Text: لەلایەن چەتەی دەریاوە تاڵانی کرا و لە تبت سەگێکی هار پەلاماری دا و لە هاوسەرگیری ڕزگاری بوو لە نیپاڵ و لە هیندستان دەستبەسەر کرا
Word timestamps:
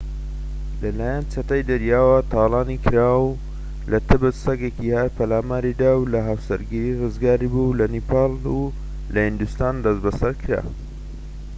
لەلایەن 0.81 1.25
چەتەی 1.33 1.67
دەریاوە 1.69 2.17
تاڵانی 2.31 2.79
کرا 2.85 3.11
و 3.23 3.39
لە 3.91 3.99
تبت 4.07 4.35
سەگێکی 4.45 4.93
هار 4.95 5.09
پەلاماری 5.17 5.77
دا 5.81 5.91
و 5.97 6.09
لە 6.13 6.19
هاوسەرگیری 6.27 6.99
ڕزگاری 7.01 7.51
بوو 7.53 7.77
لە 7.79 7.85
نیپاڵ 7.93 8.31
و 8.61 8.63
لە 9.13 9.19
هیندستان 9.27 9.75
دەستبەسەر 9.83 10.33
کرا 10.43 10.63